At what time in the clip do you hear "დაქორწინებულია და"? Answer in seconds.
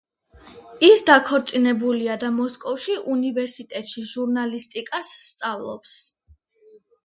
1.09-2.31